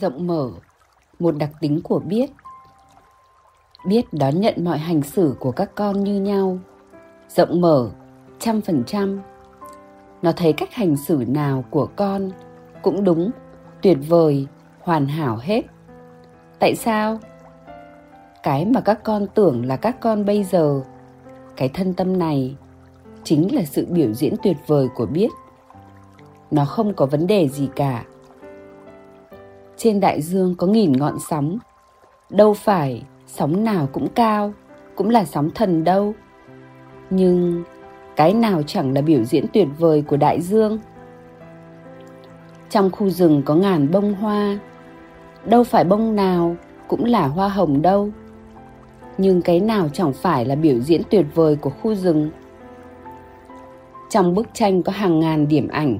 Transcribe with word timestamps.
rộng 0.00 0.26
mở, 0.26 0.50
một 1.18 1.36
đặc 1.36 1.50
tính 1.60 1.80
của 1.84 1.98
biết. 1.98 2.30
Biết 3.86 4.12
đón 4.12 4.40
nhận 4.40 4.64
mọi 4.64 4.78
hành 4.78 5.02
xử 5.02 5.36
của 5.40 5.50
các 5.50 5.74
con 5.74 6.04
như 6.04 6.20
nhau, 6.20 6.58
rộng 7.28 7.60
mở, 7.60 7.90
trăm 8.38 8.60
phần 8.60 8.84
trăm. 8.86 9.20
Nó 10.22 10.32
thấy 10.32 10.52
cách 10.52 10.74
hành 10.74 10.96
xử 10.96 11.24
nào 11.28 11.64
của 11.70 11.88
con 11.96 12.30
cũng 12.82 13.04
đúng, 13.04 13.30
tuyệt 13.82 13.98
vời, 14.08 14.46
hoàn 14.80 15.06
hảo 15.06 15.36
hết. 15.36 15.64
Tại 16.58 16.74
sao? 16.74 17.18
Cái 18.42 18.64
mà 18.64 18.80
các 18.80 19.02
con 19.02 19.26
tưởng 19.34 19.66
là 19.66 19.76
các 19.76 20.00
con 20.00 20.24
bây 20.24 20.44
giờ, 20.44 20.80
cái 21.56 21.68
thân 21.68 21.94
tâm 21.94 22.18
này 22.18 22.56
chính 23.24 23.54
là 23.54 23.62
sự 23.64 23.86
biểu 23.90 24.12
diễn 24.12 24.34
tuyệt 24.42 24.56
vời 24.66 24.88
của 24.94 25.06
biết. 25.06 25.28
Nó 26.50 26.64
không 26.64 26.94
có 26.94 27.06
vấn 27.06 27.26
đề 27.26 27.48
gì 27.48 27.68
cả 27.76 28.04
trên 29.76 30.00
đại 30.00 30.22
dương 30.22 30.54
có 30.58 30.66
nghìn 30.66 30.92
ngọn 30.92 31.18
sóng. 31.30 31.58
Đâu 32.30 32.54
phải 32.54 33.02
sóng 33.26 33.64
nào 33.64 33.88
cũng 33.92 34.08
cao, 34.14 34.52
cũng 34.94 35.10
là 35.10 35.24
sóng 35.24 35.50
thần 35.54 35.84
đâu. 35.84 36.14
Nhưng 37.10 37.64
cái 38.16 38.34
nào 38.34 38.62
chẳng 38.66 38.92
là 38.92 39.00
biểu 39.00 39.24
diễn 39.24 39.44
tuyệt 39.52 39.68
vời 39.78 40.02
của 40.02 40.16
đại 40.16 40.40
dương? 40.40 40.78
Trong 42.70 42.90
khu 42.90 43.10
rừng 43.10 43.42
có 43.44 43.54
ngàn 43.54 43.90
bông 43.90 44.14
hoa, 44.14 44.58
đâu 45.44 45.64
phải 45.64 45.84
bông 45.84 46.16
nào 46.16 46.56
cũng 46.88 47.04
là 47.04 47.26
hoa 47.26 47.48
hồng 47.48 47.82
đâu. 47.82 48.10
Nhưng 49.18 49.42
cái 49.42 49.60
nào 49.60 49.88
chẳng 49.92 50.12
phải 50.12 50.44
là 50.44 50.54
biểu 50.54 50.78
diễn 50.80 51.02
tuyệt 51.10 51.26
vời 51.34 51.56
của 51.56 51.70
khu 51.70 51.94
rừng? 51.94 52.30
Trong 54.10 54.34
bức 54.34 54.46
tranh 54.52 54.82
có 54.82 54.92
hàng 54.92 55.20
ngàn 55.20 55.48
điểm 55.48 55.68
ảnh, 55.68 55.98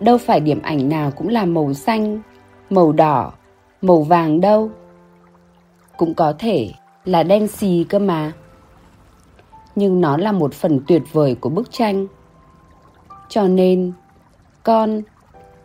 đâu 0.00 0.18
phải 0.18 0.40
điểm 0.40 0.62
ảnh 0.62 0.88
nào 0.88 1.10
cũng 1.10 1.28
là 1.28 1.44
màu 1.44 1.74
xanh 1.74 2.20
màu 2.70 2.92
đỏ, 2.92 3.32
màu 3.82 4.02
vàng 4.02 4.40
đâu? 4.40 4.70
Cũng 5.96 6.14
có 6.14 6.32
thể 6.38 6.70
là 7.04 7.22
đen 7.22 7.48
xì 7.48 7.86
cơ 7.88 7.98
mà. 7.98 8.32
Nhưng 9.76 10.00
nó 10.00 10.16
là 10.16 10.32
một 10.32 10.54
phần 10.54 10.80
tuyệt 10.86 11.02
vời 11.12 11.36
của 11.40 11.48
bức 11.48 11.70
tranh. 11.70 12.06
Cho 13.28 13.48
nên, 13.48 13.92
con, 14.62 15.02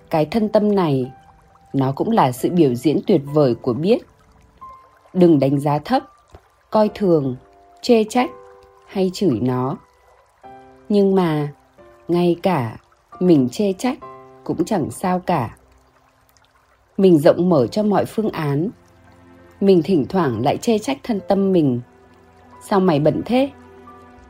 cái 0.10 0.26
thân 0.26 0.50
tâm 0.50 0.76
này, 0.76 1.12
nó 1.74 1.92
cũng 1.92 2.12
là 2.12 2.32
sự 2.32 2.50
biểu 2.50 2.76
diễn 2.76 3.00
tuyệt 3.08 3.22
vời 3.34 3.56
của 3.56 3.74
biết. 3.74 3.98
Đừng 5.14 5.40
đánh 5.40 5.60
giá 5.60 5.80
thấp, 5.80 6.04
coi 6.70 6.90
thường, 6.94 7.36
chê 7.82 8.04
trách 8.04 8.30
hay 8.88 9.12
chửi 9.14 9.40
nó. 9.42 9.78
Nhưng 10.90 11.16
mà, 11.16 11.54
ngay 12.08 12.36
cả 12.44 12.78
mình 13.20 13.50
chê 13.50 13.74
trách 13.74 13.98
cũng 14.44 14.66
chẳng 14.66 14.92
sao 14.92 15.20
cả 15.20 15.56
mình 16.98 17.20
rộng 17.20 17.50
mở 17.50 17.68
cho 17.68 17.84
mọi 17.84 18.06
phương 18.06 18.30
án. 18.30 18.70
Mình 19.62 19.82
thỉnh 19.84 20.06
thoảng 20.10 20.42
lại 20.44 20.58
chê 20.58 20.80
trách 20.80 20.98
thân 21.04 21.20
tâm 21.28 21.52
mình. 21.52 21.82
Sao 22.68 22.80
mày 22.80 23.00
bận 23.00 23.22
thế? 23.26 23.50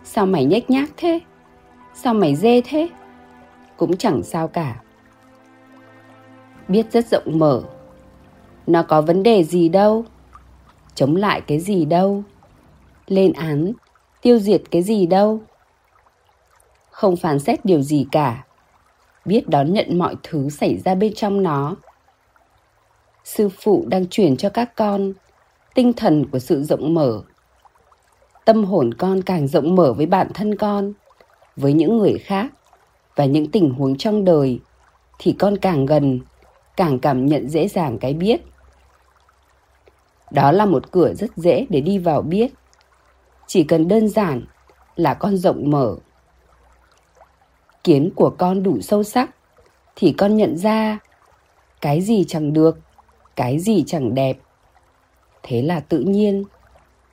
Sao 0.04 0.26
mày 0.26 0.46
nhếch 0.46 0.70
nhác 0.70 0.90
thế? 0.98 1.20
Sao 1.94 2.14
mày 2.14 2.36
dê 2.36 2.62
thế? 2.62 2.90
Cũng 3.78 3.98
chẳng 3.98 4.24
sao 4.24 4.48
cả. 4.48 4.82
Biết 6.68 6.92
rất 6.92 7.08
rộng 7.08 7.40
mở. 7.40 7.64
Nó 8.68 8.84
có 8.84 9.02
vấn 9.02 9.24
đề 9.24 9.44
gì 9.44 9.70
đâu? 9.70 10.06
Chống 10.96 11.16
lại 11.16 11.42
cái 11.42 11.60
gì 11.60 11.86
đâu? 11.86 12.24
Lên 13.08 13.34
án, 13.34 13.74
tiêu 14.22 14.40
diệt 14.40 14.62
cái 14.72 14.84
gì 14.84 15.06
đâu? 15.06 15.40
Không 16.92 17.16
phán 17.16 17.40
xét 17.40 17.66
điều 17.66 17.82
gì 17.82 18.06
cả. 18.12 18.44
Biết 19.26 19.50
đón 19.50 19.74
nhận 19.74 19.98
mọi 19.98 20.16
thứ 20.24 20.50
xảy 20.50 20.78
ra 20.78 20.96
bên 20.96 21.14
trong 21.14 21.44
nó 21.44 21.76
sư 23.24 23.50
phụ 23.50 23.86
đang 23.88 24.08
truyền 24.08 24.38
cho 24.38 24.50
các 24.50 24.76
con 24.76 25.14
tinh 25.74 25.94
thần 25.94 26.26
của 26.32 26.40
sự 26.40 26.64
rộng 26.64 26.94
mở. 26.94 27.22
Tâm 28.46 28.64
hồn 28.64 28.94
con 28.94 29.22
càng 29.22 29.48
rộng 29.48 29.76
mở 29.76 29.94
với 29.94 30.06
bản 30.06 30.28
thân 30.34 30.56
con, 30.56 30.94
với 31.56 31.74
những 31.74 31.98
người 31.98 32.18
khác 32.18 32.52
và 33.16 33.26
những 33.26 33.52
tình 33.52 33.70
huống 33.70 33.98
trong 33.98 34.26
đời 34.26 34.60
thì 35.20 35.36
con 35.40 35.58
càng 35.58 35.86
gần, 35.86 36.20
càng 36.78 37.00
cảm 37.00 37.26
nhận 37.26 37.50
dễ 37.50 37.68
dàng 37.68 37.98
cái 38.00 38.14
biết. 38.14 38.42
Đó 40.32 40.52
là 40.52 40.66
một 40.66 40.92
cửa 40.92 41.14
rất 41.14 41.32
dễ 41.36 41.66
để 41.70 41.82
đi 41.82 41.98
vào 41.98 42.22
biết. 42.22 42.54
Chỉ 43.48 43.64
cần 43.64 43.88
đơn 43.88 44.10
giản 44.10 44.46
là 44.96 45.14
con 45.14 45.38
rộng 45.38 45.70
mở. 45.70 45.96
Kiến 47.84 48.10
của 48.16 48.30
con 48.30 48.64
đủ 48.64 48.82
sâu 48.82 49.04
sắc 49.04 49.30
thì 49.96 50.14
con 50.18 50.38
nhận 50.38 50.58
ra 50.58 51.00
cái 51.82 52.02
gì 52.02 52.26
chẳng 52.28 52.54
được 52.54 52.80
cái 53.36 53.60
gì 53.60 53.84
chẳng 53.88 54.16
đẹp. 54.16 54.38
Thế 55.44 55.62
là 55.62 55.80
tự 55.80 56.00
nhiên 56.00 56.44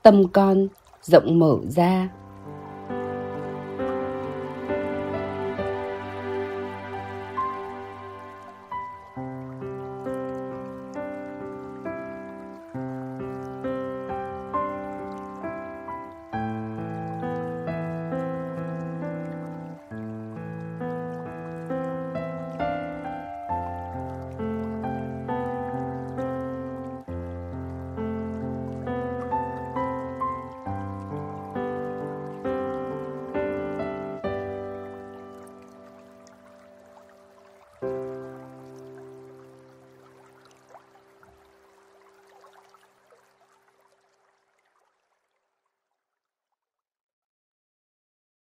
tâm 0.02 0.28
con 0.28 0.68
rộng 1.02 1.38
mở 1.38 1.56
ra. 1.68 2.08